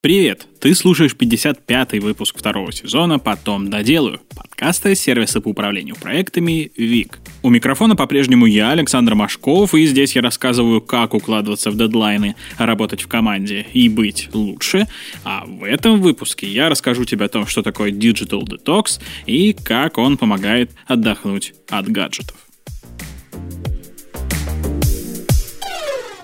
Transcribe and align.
Привет! 0.00 0.46
Ты 0.60 0.76
слушаешь 0.76 1.16
55-й 1.18 1.98
выпуск 1.98 2.38
второго 2.38 2.70
сезона 2.70 3.18
«Потом 3.18 3.68
доделаю» 3.68 4.20
подкаста 4.32 4.94
сервиса 4.94 5.40
по 5.40 5.48
управлению 5.48 5.96
проектами 5.96 6.70
ВИК. 6.76 7.18
У 7.42 7.50
микрофона 7.50 7.96
по-прежнему 7.96 8.46
я, 8.46 8.70
Александр 8.70 9.16
Машков, 9.16 9.74
и 9.74 9.84
здесь 9.86 10.14
я 10.14 10.22
рассказываю, 10.22 10.80
как 10.80 11.14
укладываться 11.14 11.72
в 11.72 11.76
дедлайны, 11.76 12.36
работать 12.58 13.02
в 13.02 13.08
команде 13.08 13.66
и 13.72 13.88
быть 13.88 14.28
лучше. 14.32 14.86
А 15.24 15.44
в 15.44 15.64
этом 15.64 16.00
выпуске 16.00 16.46
я 16.46 16.68
расскажу 16.68 17.04
тебе 17.04 17.24
о 17.24 17.28
том, 17.28 17.48
что 17.48 17.64
такое 17.64 17.90
Digital 17.90 18.44
Detox 18.44 19.00
и 19.26 19.52
как 19.52 19.98
он 19.98 20.16
помогает 20.16 20.70
отдохнуть 20.86 21.54
от 21.68 21.88
гаджетов. 21.88 22.36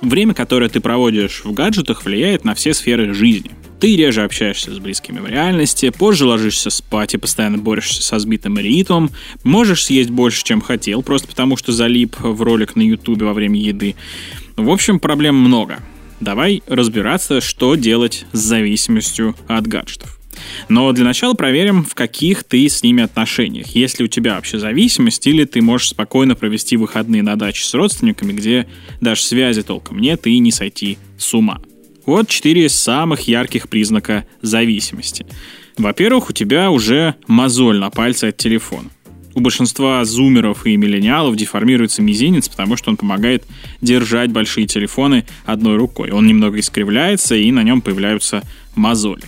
Время, 0.00 0.32
которое 0.32 0.68
ты 0.68 0.78
проводишь 0.78 1.44
в 1.44 1.52
гаджетах, 1.52 2.04
влияет 2.04 2.44
на 2.44 2.54
все 2.54 2.72
сферы 2.72 3.12
жизни– 3.14 3.50
ты 3.84 3.96
реже 3.96 4.22
общаешься 4.22 4.74
с 4.74 4.78
близкими 4.78 5.18
в 5.18 5.26
реальности, 5.26 5.90
позже 5.90 6.24
ложишься 6.24 6.70
спать 6.70 7.12
и 7.12 7.18
постоянно 7.18 7.58
борешься 7.58 8.02
со 8.02 8.18
сбитым 8.18 8.58
ритмом, 8.58 9.10
можешь 9.42 9.84
съесть 9.84 10.08
больше, 10.08 10.42
чем 10.42 10.62
хотел, 10.62 11.02
просто 11.02 11.28
потому 11.28 11.58
что 11.58 11.70
залип 11.70 12.16
в 12.18 12.40
ролик 12.40 12.76
на 12.76 12.80
ютубе 12.80 13.26
во 13.26 13.34
время 13.34 13.60
еды. 13.60 13.94
В 14.56 14.70
общем, 14.70 14.98
проблем 14.98 15.34
много. 15.36 15.80
Давай 16.18 16.62
разбираться, 16.66 17.42
что 17.42 17.74
делать 17.74 18.24
с 18.32 18.38
зависимостью 18.38 19.36
от 19.48 19.66
гаджетов. 19.66 20.18
Но 20.70 20.90
для 20.92 21.04
начала 21.04 21.34
проверим, 21.34 21.84
в 21.84 21.94
каких 21.94 22.42
ты 22.42 22.66
с 22.66 22.82
ними 22.82 23.02
отношениях. 23.02 23.66
Есть 23.66 23.98
ли 23.98 24.06
у 24.06 24.08
тебя 24.08 24.36
вообще 24.36 24.58
зависимость, 24.58 25.26
или 25.26 25.44
ты 25.44 25.60
можешь 25.60 25.90
спокойно 25.90 26.34
провести 26.36 26.78
выходные 26.78 27.22
на 27.22 27.36
даче 27.36 27.62
с 27.64 27.74
родственниками, 27.74 28.32
где 28.32 28.66
даже 29.02 29.20
связи 29.20 29.62
толком 29.62 29.98
нет 29.98 30.26
и 30.26 30.38
не 30.38 30.52
сойти 30.52 30.96
с 31.18 31.34
ума. 31.34 31.60
Вот 32.06 32.28
четыре 32.28 32.68
самых 32.68 33.22
ярких 33.22 33.68
признака 33.68 34.26
зависимости. 34.42 35.26
Во-первых, 35.78 36.30
у 36.30 36.32
тебя 36.32 36.70
уже 36.70 37.14
мозоль 37.26 37.78
на 37.78 37.90
пальце 37.90 38.28
от 38.28 38.36
телефона. 38.36 38.90
У 39.34 39.40
большинства 39.40 40.04
зумеров 40.04 40.64
и 40.64 40.76
миллениалов 40.76 41.34
деформируется 41.34 42.02
мизинец, 42.02 42.48
потому 42.48 42.76
что 42.76 42.90
он 42.90 42.96
помогает 42.96 43.44
держать 43.80 44.30
большие 44.30 44.68
телефоны 44.68 45.24
одной 45.44 45.76
рукой. 45.76 46.12
Он 46.12 46.26
немного 46.26 46.60
искривляется, 46.60 47.34
и 47.34 47.50
на 47.50 47.64
нем 47.64 47.80
появляются 47.80 48.42
мозоли. 48.76 49.24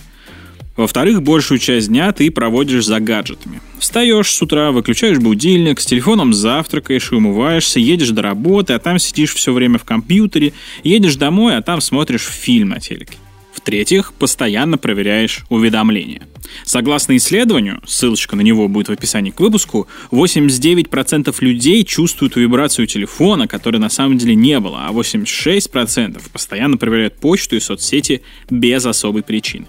Во-вторых, 0.77 1.23
большую 1.23 1.57
часть 1.57 1.87
дня 1.87 2.11
ты 2.11 2.29
проводишь 2.29 2.85
за 2.85 2.99
гаджетами. 2.99 3.61
Встаешь 3.79 4.29
с 4.29 4.41
утра, 4.41 4.71
выключаешь 4.71 5.17
будильник, 5.17 5.79
с 5.79 5.85
телефоном 5.87 6.33
завтракаешь 6.33 7.11
и 7.11 7.15
умываешься, 7.15 7.79
едешь 7.79 8.11
до 8.11 8.21
работы, 8.21 8.73
а 8.73 8.79
там 8.79 8.99
сидишь 8.99 9.33
все 9.33 9.51
время 9.53 9.79
в 9.79 9.83
компьютере, 9.83 10.53
едешь 10.83 11.15
домой, 11.15 11.57
а 11.57 11.63
там 11.63 11.81
смотришь 11.81 12.27
фильм 12.27 12.69
на 12.69 12.79
телеке. 12.79 13.17
В-третьих, 13.53 14.13
постоянно 14.13 14.77
проверяешь 14.77 15.43
уведомления. 15.49 16.21
Согласно 16.63 17.17
исследованию, 17.17 17.81
ссылочка 17.87 18.35
на 18.35 18.41
него 18.41 18.67
будет 18.67 18.89
в 18.89 18.91
описании 18.91 19.31
к 19.31 19.39
выпуску, 19.39 19.87
89% 20.11 21.35
людей 21.39 21.83
чувствуют 21.85 22.35
вибрацию 22.35 22.85
телефона, 22.85 23.47
которой 23.47 23.77
на 23.77 23.89
самом 23.89 24.19
деле 24.19 24.35
не 24.35 24.59
было, 24.59 24.85
а 24.87 24.91
86% 24.91 26.21
постоянно 26.31 26.77
проверяют 26.77 27.17
почту 27.17 27.55
и 27.55 27.59
соцсети 27.59 28.21
без 28.49 28.85
особой 28.85 29.23
причины. 29.23 29.65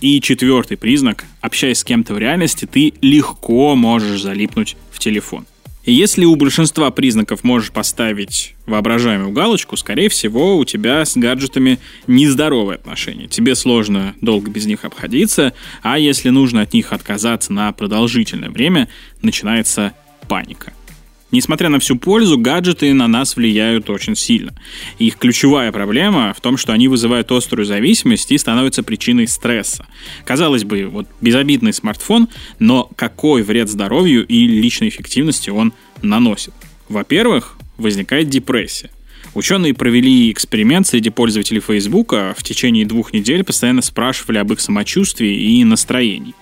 И 0.00 0.20
четвертый 0.20 0.76
признак, 0.76 1.24
общаясь 1.40 1.78
с 1.78 1.84
кем-то 1.84 2.14
в 2.14 2.18
реальности, 2.18 2.66
ты 2.66 2.92
легко 3.00 3.74
можешь 3.74 4.20
залипнуть 4.20 4.76
в 4.90 4.98
телефон. 4.98 5.46
И 5.84 5.92
если 5.92 6.24
у 6.24 6.34
большинства 6.34 6.90
признаков 6.90 7.44
можешь 7.44 7.70
поставить 7.70 8.54
воображаемую 8.64 9.32
галочку, 9.32 9.76
скорее 9.76 10.08
всего, 10.08 10.56
у 10.56 10.64
тебя 10.64 11.04
с 11.04 11.14
гаджетами 11.14 11.78
нездоровые 12.06 12.76
отношения. 12.76 13.28
Тебе 13.28 13.54
сложно 13.54 14.14
долго 14.22 14.50
без 14.50 14.64
них 14.64 14.86
обходиться, 14.86 15.52
а 15.82 15.98
если 15.98 16.30
нужно 16.30 16.62
от 16.62 16.72
них 16.72 16.92
отказаться 16.94 17.52
на 17.52 17.70
продолжительное 17.72 18.48
время, 18.48 18.88
начинается 19.20 19.92
паника. 20.26 20.72
Несмотря 21.34 21.68
на 21.68 21.80
всю 21.80 21.96
пользу, 21.96 22.38
гаджеты 22.38 22.94
на 22.94 23.08
нас 23.08 23.34
влияют 23.34 23.90
очень 23.90 24.14
сильно. 24.14 24.54
Их 25.00 25.16
ключевая 25.16 25.72
проблема 25.72 26.32
в 26.32 26.40
том, 26.40 26.56
что 26.56 26.72
они 26.72 26.86
вызывают 26.86 27.32
острую 27.32 27.66
зависимость 27.66 28.30
и 28.30 28.38
становятся 28.38 28.84
причиной 28.84 29.26
стресса. 29.26 29.84
Казалось 30.24 30.62
бы, 30.62 30.86
вот 30.86 31.08
безобидный 31.20 31.72
смартфон, 31.72 32.28
но 32.60 32.88
какой 32.94 33.42
вред 33.42 33.68
здоровью 33.68 34.24
и 34.24 34.46
личной 34.46 34.90
эффективности 34.90 35.50
он 35.50 35.72
наносит? 36.02 36.54
Во-первых, 36.88 37.56
возникает 37.78 38.28
депрессия. 38.28 38.90
Ученые 39.34 39.74
провели 39.74 40.30
эксперимент 40.30 40.86
среди 40.86 41.10
пользователей 41.10 41.60
Facebook, 41.60 42.12
в 42.12 42.42
течение 42.44 42.86
двух 42.86 43.12
недель 43.12 43.42
постоянно 43.42 43.82
спрашивали 43.82 44.38
об 44.38 44.52
их 44.52 44.60
самочувствии 44.60 45.58
и 45.58 45.64
настроении. 45.64 46.34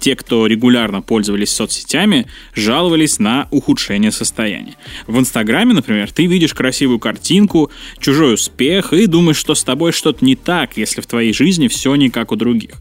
Те, 0.00 0.16
кто 0.16 0.46
регулярно 0.48 1.00
пользовались 1.00 1.50
соцсетями, 1.50 2.26
жаловались 2.54 3.20
на 3.20 3.46
ухудшение 3.52 4.10
состояния. 4.10 4.74
В 5.06 5.16
Инстаграме, 5.18 5.74
например, 5.74 6.10
ты 6.10 6.26
видишь 6.26 6.52
красивую 6.52 6.98
картинку, 6.98 7.70
чужой 8.00 8.34
успех 8.34 8.92
и 8.92 9.06
думаешь, 9.06 9.36
что 9.36 9.54
с 9.54 9.62
тобой 9.62 9.92
что-то 9.92 10.24
не 10.24 10.34
так, 10.34 10.76
если 10.76 11.00
в 11.00 11.06
твоей 11.06 11.32
жизни 11.32 11.68
все 11.68 11.94
не 11.94 12.10
как 12.10 12.32
у 12.32 12.36
других. 12.36 12.72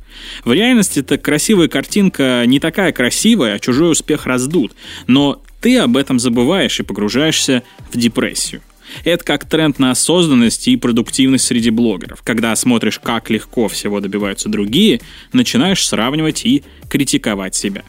В 0.43 0.51
реальности 0.51 0.99
эта 0.99 1.19
красивая 1.19 1.67
картинка 1.67 2.43
не 2.47 2.59
такая 2.59 2.91
красивая, 2.91 3.55
а 3.55 3.59
чужой 3.59 3.91
успех 3.91 4.25
раздут. 4.25 4.71
Но 5.05 5.43
ты 5.61 5.77
об 5.77 5.95
этом 5.95 6.17
забываешь 6.17 6.79
и 6.79 6.83
погружаешься 6.83 7.61
в 7.91 7.97
депрессию. 7.97 8.61
Это 9.03 9.23
как 9.23 9.47
тренд 9.47 9.79
на 9.79 9.91
осознанность 9.91 10.67
и 10.67 10.77
продуктивность 10.77 11.45
среди 11.45 11.69
блогеров. 11.69 12.21
Когда 12.23 12.55
смотришь, 12.55 12.99
как 12.99 13.29
легко 13.29 13.67
всего 13.67 13.99
добиваются 13.99 14.49
другие, 14.49 15.01
начинаешь 15.33 15.85
сравнивать 15.85 16.45
и 16.45 16.63
критиковать 16.89 17.55
себя. 17.55 17.83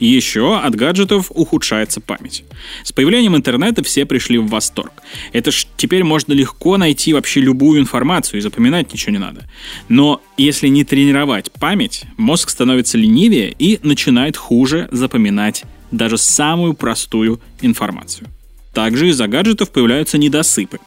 Еще 0.00 0.58
от 0.58 0.74
гаджетов 0.74 1.30
ухудшается 1.30 2.00
память. 2.00 2.44
С 2.82 2.90
появлением 2.90 3.36
интернета 3.36 3.84
все 3.84 4.06
пришли 4.06 4.38
в 4.38 4.48
восторг. 4.48 4.92
Это 5.34 5.50
ж 5.50 5.66
теперь 5.76 6.04
можно 6.04 6.32
легко 6.32 6.78
найти 6.78 7.12
вообще 7.12 7.40
любую 7.40 7.80
информацию 7.80 8.38
и 8.38 8.40
запоминать 8.40 8.90
ничего 8.92 9.12
не 9.12 9.18
надо. 9.18 9.46
Но 9.90 10.22
если 10.38 10.68
не 10.68 10.84
тренировать 10.84 11.52
память, 11.52 12.04
мозг 12.16 12.48
становится 12.48 12.96
ленивее 12.96 13.54
и 13.58 13.78
начинает 13.82 14.38
хуже 14.38 14.88
запоминать 14.90 15.64
даже 15.90 16.16
самую 16.16 16.72
простую 16.72 17.40
информацию. 17.60 18.28
Также 18.72 19.08
из-за 19.08 19.26
гаджетов 19.26 19.70
появляются 19.70 20.16
недосыпы. 20.16 20.78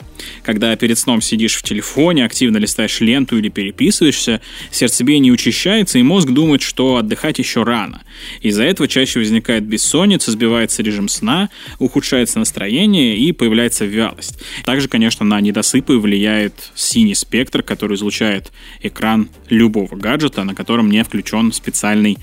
Когда 0.43 0.75
перед 0.75 0.97
сном 0.97 1.21
сидишь 1.21 1.55
в 1.55 1.63
телефоне, 1.63 2.23
активно 2.25 2.57
листаешь 2.57 3.01
ленту 3.01 3.37
или 3.37 3.49
переписываешься, 3.49 4.41
сердцебиение 4.71 5.33
учащается, 5.33 5.99
и 5.99 6.03
мозг 6.03 6.29
думает, 6.29 6.61
что 6.61 6.95
отдыхать 6.95 7.39
еще 7.39 7.63
рано. 7.63 8.03
Из-за 8.41 8.63
этого 8.63 8.87
чаще 8.87 9.19
возникает 9.19 9.65
бессонница, 9.65 10.31
сбивается 10.31 10.81
режим 10.81 11.09
сна, 11.09 11.49
ухудшается 11.79 12.39
настроение 12.39 13.17
и 13.17 13.33
появляется 13.33 13.85
вялость. 13.85 14.39
Также, 14.63 14.87
конечно, 14.87 15.25
на 15.25 15.41
недосыпы 15.41 15.97
влияет 15.97 16.71
синий 16.75 17.15
спектр, 17.15 17.63
который 17.63 17.97
излучает 17.97 18.51
экран 18.81 19.29
любого 19.49 19.95
гаджета, 19.95 20.45
на 20.45 20.55
котором 20.55 20.89
не 20.89 21.03
включен 21.03 21.51
специальный 21.51 22.17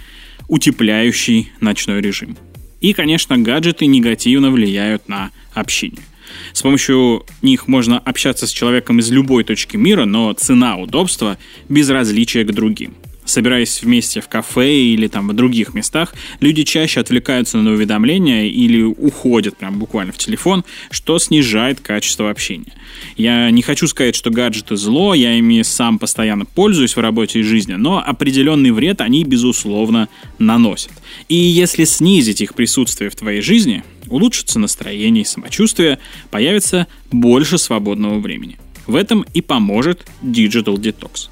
утепляющий 0.48 1.52
ночной 1.60 2.00
режим. 2.00 2.36
И, 2.80 2.92
конечно, 2.92 3.38
гаджеты 3.38 3.86
негативно 3.86 4.50
влияют 4.50 5.08
на 5.08 5.30
общение. 5.52 6.02
С 6.52 6.62
помощью 6.62 7.26
них 7.42 7.68
можно 7.68 7.98
общаться 7.98 8.46
с 8.46 8.50
человеком 8.50 9.00
из 9.00 9.10
любой 9.10 9.44
точки 9.44 9.76
мира, 9.76 10.04
но 10.04 10.32
цена 10.32 10.76
удобства– 10.76 11.38
безразличие 11.68 12.44
к 12.44 12.52
другим. 12.52 12.94
Собираясь 13.24 13.82
вместе 13.82 14.20
в 14.20 14.28
кафе 14.28 14.74
или 14.74 15.06
там 15.06 15.28
в 15.28 15.32
других 15.34 15.74
местах, 15.74 16.14
люди 16.40 16.64
чаще 16.64 17.00
отвлекаются 17.00 17.58
на 17.58 17.70
уведомления 17.70 18.46
или 18.46 18.82
уходят 18.82 19.56
прям 19.56 19.78
буквально 19.78 20.12
в 20.12 20.18
телефон, 20.18 20.64
что 20.90 21.18
снижает 21.18 21.80
качество 21.80 22.30
общения. 22.30 22.72
Я 23.16 23.50
не 23.50 23.62
хочу 23.62 23.86
сказать, 23.86 24.16
что 24.16 24.30
гаджеты 24.30 24.76
зло, 24.76 25.14
я 25.14 25.34
ими 25.34 25.62
сам 25.62 25.98
постоянно 25.98 26.44
пользуюсь 26.44 26.96
в 26.96 27.00
работе 27.00 27.40
и 27.40 27.42
жизни, 27.42 27.74
но 27.74 28.02
определенный 28.04 28.72
вред 28.72 29.00
они, 29.00 29.24
безусловно, 29.24 30.08
наносят. 30.38 30.92
И 31.28 31.36
если 31.36 31.84
снизить 31.84 32.40
их 32.40 32.54
присутствие 32.54 33.10
в 33.10 33.16
твоей 33.16 33.42
жизни, 33.42 33.84
улучшится 34.08 34.58
настроение 34.58 35.22
и 35.22 35.26
самочувствие, 35.26 35.98
появится 36.30 36.86
больше 37.12 37.58
свободного 37.58 38.18
времени. 38.18 38.58
В 38.86 38.96
этом 38.96 39.24
и 39.34 39.40
поможет 39.40 40.04
Digital 40.22 40.76
Detox. 40.76 41.28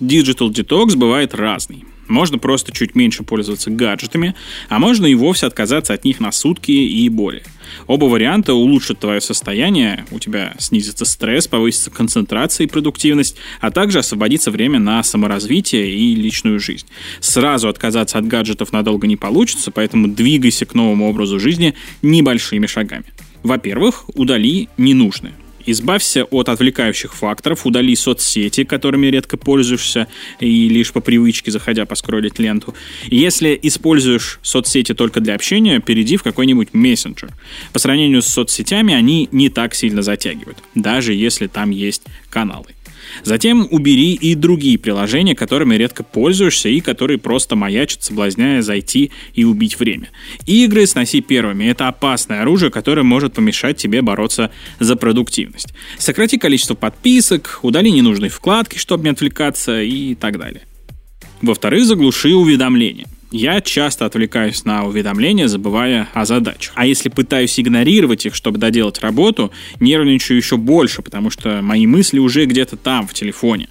Digital 0.00 0.50
Detox 0.50 0.96
бывает 0.96 1.34
разный. 1.34 1.84
Можно 2.08 2.38
просто 2.38 2.72
чуть 2.72 2.96
меньше 2.96 3.22
пользоваться 3.22 3.70
гаджетами, 3.70 4.34
а 4.68 4.80
можно 4.80 5.06
и 5.06 5.14
вовсе 5.14 5.46
отказаться 5.46 5.94
от 5.94 6.04
них 6.04 6.18
на 6.18 6.32
сутки 6.32 6.72
и 6.72 7.08
более. 7.08 7.44
Оба 7.86 8.06
варианта 8.06 8.52
улучшат 8.52 8.98
твое 8.98 9.20
состояние, 9.20 10.04
у 10.10 10.18
тебя 10.18 10.54
снизится 10.58 11.04
стресс, 11.04 11.46
повысится 11.46 11.90
концентрация 11.90 12.66
и 12.66 12.68
продуктивность, 12.68 13.36
а 13.60 13.70
также 13.70 14.00
освободится 14.00 14.50
время 14.50 14.80
на 14.80 15.04
саморазвитие 15.04 15.94
и 15.94 16.16
личную 16.16 16.58
жизнь. 16.58 16.86
Сразу 17.20 17.68
отказаться 17.68 18.18
от 18.18 18.26
гаджетов 18.26 18.72
надолго 18.72 19.06
не 19.06 19.16
получится, 19.16 19.70
поэтому 19.70 20.08
двигайся 20.08 20.66
к 20.66 20.74
новому 20.74 21.08
образу 21.08 21.38
жизни 21.38 21.74
небольшими 22.02 22.66
шагами. 22.66 23.04
Во-первых, 23.44 24.06
удали 24.16 24.68
ненужное. 24.76 25.34
Избавься 25.70 26.24
от 26.24 26.48
отвлекающих 26.48 27.14
факторов, 27.14 27.64
удали 27.64 27.94
соцсети, 27.94 28.64
которыми 28.64 29.06
редко 29.06 29.36
пользуешься, 29.36 30.08
и 30.40 30.68
лишь 30.68 30.92
по 30.92 31.00
привычке, 31.00 31.52
заходя 31.52 31.86
поскроллить 31.86 32.40
ленту. 32.40 32.74
Если 33.06 33.58
используешь 33.62 34.40
соцсети 34.42 34.94
только 34.94 35.20
для 35.20 35.34
общения, 35.34 35.78
перейди 35.80 36.16
в 36.16 36.24
какой-нибудь 36.24 36.70
мессенджер. 36.72 37.30
По 37.72 37.78
сравнению 37.78 38.22
с 38.22 38.26
соцсетями 38.26 38.94
они 38.94 39.28
не 39.30 39.48
так 39.48 39.76
сильно 39.76 40.02
затягивают, 40.02 40.58
даже 40.74 41.14
если 41.14 41.46
там 41.46 41.70
есть 41.70 42.02
каналы. 42.30 42.74
Затем 43.22 43.66
убери 43.70 44.14
и 44.14 44.34
другие 44.34 44.78
приложения, 44.78 45.34
которыми 45.34 45.74
редко 45.74 46.02
пользуешься 46.02 46.68
и 46.68 46.80
которые 46.80 47.18
просто 47.18 47.56
маячат, 47.56 48.02
соблазняя 48.02 48.62
зайти 48.62 49.10
и 49.34 49.44
убить 49.44 49.78
время. 49.78 50.10
Игры 50.46 50.86
сноси 50.86 51.20
первыми. 51.20 51.64
Это 51.64 51.88
опасное 51.88 52.42
оружие, 52.42 52.70
которое 52.70 53.02
может 53.02 53.34
помешать 53.34 53.76
тебе 53.76 54.02
бороться 54.02 54.50
за 54.78 54.96
продуктивность. 54.96 55.68
Сократи 55.98 56.38
количество 56.38 56.74
подписок, 56.74 57.60
удали 57.62 57.90
ненужные 57.90 58.30
вкладки, 58.30 58.78
чтобы 58.78 59.04
не 59.04 59.10
отвлекаться 59.10 59.82
и 59.82 60.14
так 60.14 60.38
далее. 60.38 60.62
Во-вторых, 61.42 61.84
заглуши 61.84 62.34
уведомления. 62.34 63.06
Я 63.32 63.60
часто 63.60 64.06
отвлекаюсь 64.06 64.64
на 64.64 64.84
уведомления, 64.84 65.46
забывая 65.46 66.08
о 66.14 66.24
задачах. 66.24 66.72
А 66.74 66.84
если 66.84 67.08
пытаюсь 67.08 67.60
игнорировать 67.60 68.26
их, 68.26 68.34
чтобы 68.34 68.58
доделать 68.58 69.00
работу, 69.00 69.52
нервничаю 69.78 70.36
еще 70.36 70.56
больше, 70.56 71.00
потому 71.00 71.30
что 71.30 71.62
мои 71.62 71.86
мысли 71.86 72.18
уже 72.18 72.44
где-то 72.46 72.76
там, 72.76 73.06
в 73.06 73.14
телефоне. 73.14 73.68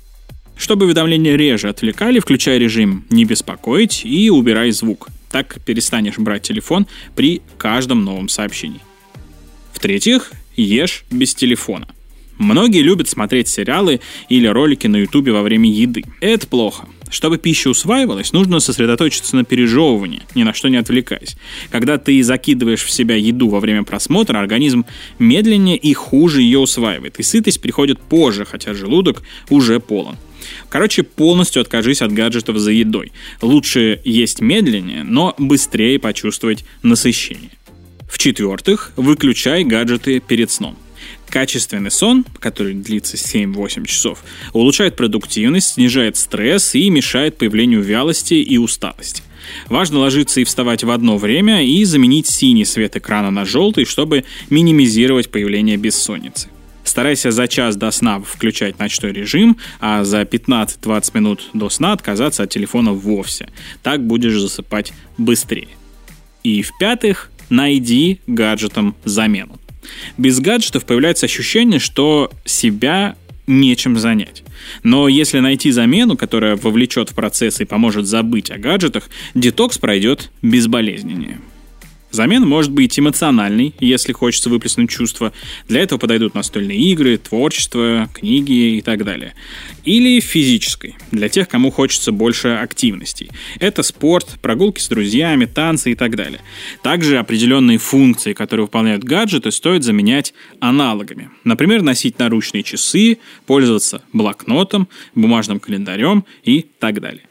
Чтобы 0.56 0.86
уведомления 0.86 1.36
реже 1.36 1.68
отвлекали, 1.68 2.20
включай 2.20 2.58
режим 2.58 3.06
«Не 3.10 3.26
беспокоить» 3.26 4.06
и 4.06 4.30
убирай 4.30 4.72
звук. 4.72 5.10
Так 5.30 5.58
перестанешь 5.66 6.18
брать 6.18 6.44
телефон 6.44 6.88
при 7.16 7.42
каждом 7.58 8.04
новом 8.06 8.30
сообщении. 8.30 8.82
В-третьих, 9.74 10.32
ешь 10.56 11.04
без 11.12 11.36
телефона. 11.36 11.88
Многие 12.38 12.82
любят 12.82 13.10
смотреть 13.10 13.50
сериалы 13.50 14.00
или 14.30 14.48
ролики 14.48 14.88
на 14.88 14.98
ютубе 14.98 15.34
во 15.34 15.42
время 15.42 15.70
еды. 15.70 16.04
Это 16.22 16.48
плохо. 16.48 16.88
Чтобы 17.10 17.38
пища 17.38 17.70
усваивалась, 17.70 18.34
нужно 18.34 18.60
сосредоточиться 18.60 19.36
на 19.36 19.44
пережевывании, 19.44 20.22
ни 20.36 20.44
на 20.44 20.54
что 20.54 20.70
не 20.70 20.78
отвлекаясь. 20.78 21.36
Когда 21.72 21.98
ты 21.98 22.22
закидываешь 22.22 22.84
в 22.84 22.92
себя 22.92 23.16
еду 23.16 23.50
во 23.50 23.60
время 23.60 23.84
просмотра, 23.84 24.40
организм 24.40 24.86
медленнее 25.18 25.78
и 25.78 25.94
хуже 25.94 26.42
ее 26.42 26.60
усваивает, 26.60 27.20
и 27.20 27.24
сытость 27.24 27.62
приходит 27.62 28.00
позже, 28.00 28.46
хотя 28.46 28.74
желудок 28.74 29.24
уже 29.50 29.80
полон. 29.80 30.18
Короче, 30.70 31.04
полностью 31.04 31.62
откажись 31.62 32.02
от 32.02 32.12
гаджетов 32.12 32.58
за 32.58 32.72
едой. 32.72 33.12
Лучше 33.42 34.00
есть 34.06 34.42
медленнее, 34.42 35.04
но 35.04 35.36
быстрее 35.38 36.00
почувствовать 36.00 36.64
насыщение. 36.84 37.52
В-четвертых, 38.10 38.92
выключай 38.96 39.64
гаджеты 39.64 40.20
перед 40.20 40.50
сном. 40.50 40.78
Качественный 41.30 41.92
сон, 41.92 42.26
который 42.40 42.74
длится 42.74 43.16
7-8 43.16 43.86
часов, 43.86 44.24
улучшает 44.54 44.96
продуктивность, 44.96 45.74
снижает 45.74 46.18
стресс 46.18 46.74
и 46.76 46.90
мешает 46.90 47.38
появлению 47.38 47.82
вялости 47.82 48.34
и 48.34 48.58
усталости. 48.58 49.24
Важно 49.68 50.00
ложиться 50.00 50.42
и 50.42 50.44
вставать 50.44 50.84
в 50.84 50.92
одно 50.92 51.18
время 51.18 51.64
и 51.64 51.84
заменить 51.84 52.28
синий 52.28 52.66
свет 52.66 52.96
экрана 52.98 53.32
на 53.32 53.46
желтый, 53.46 53.86
чтобы 53.86 54.26
минимизировать 54.50 55.30
появление 55.30 55.78
бессонницы. 55.78 56.50
Старайся 56.84 57.30
за 57.30 57.48
час 57.48 57.76
до 57.76 57.92
сна 57.92 58.20
включать 58.20 58.80
ночной 58.80 59.12
режим, 59.12 59.58
а 59.80 60.04
за 60.04 60.22
15-20 60.22 61.12
минут 61.14 61.50
до 61.54 61.70
сна 61.70 61.94
отказаться 61.94 62.44
от 62.44 62.50
телефона 62.50 62.94
вовсе. 62.94 63.50
Так 63.84 64.06
будешь 64.06 64.40
засыпать 64.40 64.92
быстрее. 65.18 65.68
И 66.44 66.64
в-пятых, 66.64 67.30
найди 67.50 68.22
гаджетам 68.26 68.96
замену. 69.06 69.60
Без 70.18 70.40
гаджетов 70.40 70.86
появляется 70.86 71.26
ощущение, 71.26 71.80
что 71.80 72.32
себя 72.46 73.16
нечем 73.48 73.98
занять. 73.98 74.44
Но 74.84 75.08
если 75.08 75.40
найти 75.40 75.72
замену, 75.72 76.16
которая 76.16 76.56
вовлечет 76.56 77.10
в 77.10 77.16
процесс 77.16 77.60
и 77.60 77.66
поможет 77.66 78.06
забыть 78.06 78.52
о 78.52 78.58
гаджетах, 78.58 79.10
детокс 79.34 79.78
пройдет 79.78 80.32
безболезненнее. 80.42 81.40
Замена 82.12 82.46
может 82.46 82.72
быть 82.72 82.98
эмоциональной, 82.98 83.76
если 83.80 84.14
хочется 84.14 84.50
выплеснуть 84.50 84.90
чувства. 84.90 85.32
Для 85.68 85.82
этого 85.82 86.00
подойдут 86.00 86.34
настольные 86.34 86.78
игры, 86.78 87.18
творчество, 87.18 88.10
книги 88.14 88.78
и 88.78 88.82
так 88.82 89.06
далее. 89.06 89.36
Или 89.86 90.20
физической, 90.20 90.96
для 91.12 91.30
тех, 91.30 91.48
кому 91.48 91.72
хочется 91.72 92.12
больше 92.12 92.50
активностей. 92.50 93.30
Это 93.60 93.84
спорт, 93.84 94.40
прогулки 94.42 94.80
с 94.80 94.88
друзьями, 94.88 95.46
танцы 95.46 95.92
и 95.92 95.96
так 95.96 96.16
далее. 96.16 96.42
Также 96.84 97.18
определенные 97.18 97.78
функции, 97.78 98.34
которые 98.34 98.66
выполняют 98.66 99.04
гаджеты, 99.04 99.52
стоит 99.52 99.84
заменять 99.84 100.34
аналогами. 100.60 101.30
Например, 101.44 101.82
носить 101.82 102.20
наручные 102.20 102.64
часы, 102.64 103.20
пользоваться 103.46 104.02
блокнотом, 104.14 104.88
бумажным 105.16 105.60
календарем 105.60 106.26
и 106.44 106.66
так 106.80 107.02
далее. 107.02 107.24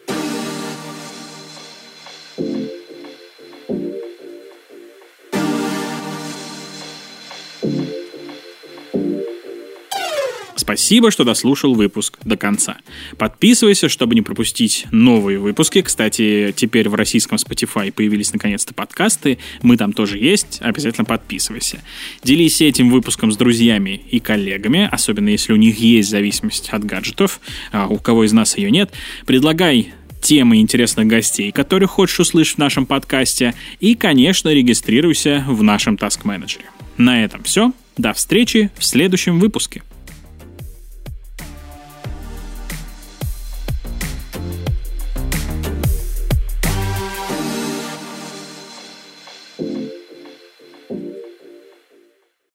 Спасибо, 10.78 11.10
что 11.10 11.24
дослушал 11.24 11.74
выпуск 11.74 12.20
до 12.24 12.36
конца. 12.36 12.76
Подписывайся, 13.16 13.88
чтобы 13.88 14.14
не 14.14 14.22
пропустить 14.22 14.86
новые 14.92 15.40
выпуски. 15.40 15.82
Кстати, 15.82 16.54
теперь 16.56 16.88
в 16.88 16.94
российском 16.94 17.36
Spotify 17.36 17.90
появились 17.90 18.32
наконец-то 18.32 18.74
подкасты. 18.74 19.38
Мы 19.60 19.76
там 19.76 19.92
тоже 19.92 20.18
есть. 20.18 20.58
Обязательно 20.60 21.04
подписывайся. 21.04 21.82
Делись 22.22 22.60
этим 22.60 22.90
выпуском 22.90 23.32
с 23.32 23.36
друзьями 23.36 24.02
и 24.08 24.20
коллегами, 24.20 24.88
особенно 24.88 25.30
если 25.30 25.52
у 25.52 25.56
них 25.56 25.80
есть 25.80 26.10
зависимость 26.10 26.68
от 26.70 26.84
гаджетов, 26.84 27.40
а 27.72 27.88
у 27.88 27.98
кого 27.98 28.22
из 28.22 28.32
нас 28.32 28.56
ее 28.56 28.70
нет. 28.70 28.92
Предлагай 29.26 29.92
темы 30.22 30.60
интересных 30.60 31.08
гостей, 31.08 31.50
которых 31.50 31.90
хочешь 31.90 32.20
услышать 32.20 32.54
в 32.54 32.58
нашем 32.58 32.86
подкасте. 32.86 33.54
И, 33.80 33.96
конечно, 33.96 34.48
регистрируйся 34.48 35.44
в 35.48 35.60
нашем 35.60 35.96
Task 35.96 36.22
Manager. 36.22 36.60
На 36.98 37.24
этом 37.24 37.42
все. 37.42 37.72
До 37.96 38.12
встречи 38.12 38.70
в 38.78 38.84
следующем 38.84 39.40
выпуске. 39.40 39.82